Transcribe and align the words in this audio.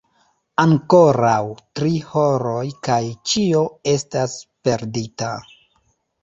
Ankoraŭ 0.61 1.41
tri 1.79 1.91
horoj 2.13 2.63
kaj 2.87 2.97
ĉio 3.33 3.61
estas 3.93 4.35
perdita! 4.71 5.31